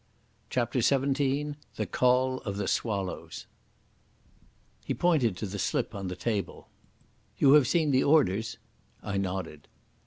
CHAPTER 0.49 0.81
XVII 0.81 1.57
The 1.75 1.85
Col 1.85 2.37
of 2.39 2.57
the 2.57 2.67
Swallows 2.67 3.45
He 4.83 4.95
pointed 4.95 5.37
to 5.37 5.45
the 5.45 5.59
slip 5.59 5.93
on 5.93 6.07
the 6.07 6.15
table. 6.15 6.69
"You 7.37 7.53
have 7.53 7.67
seen 7.67 7.91
the 7.91 8.03
orders?" 8.03 8.57
I 9.03 9.17
nodded. 9.17 9.67